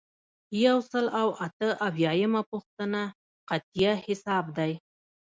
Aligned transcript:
یو 0.65 0.77
سل 0.91 1.05
او 1.21 1.27
اته 1.45 1.69
اویایمه 1.87 2.41
پوښتنه 2.51 3.01
قطعیه 3.49 3.93
حساب 4.05 4.45
دی. 4.57 4.71